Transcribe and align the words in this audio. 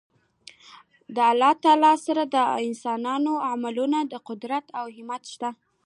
د 1.15 1.17
الله 1.31 1.53
تعالی 1.63 1.93
سره 2.05 2.23
د 2.35 2.37
انسان 2.67 3.05
د 3.25 3.27
عملونو 3.49 3.99
قدر 4.27 4.51
او 4.77 4.83
اهميت 4.91 5.23
شته 5.33 5.49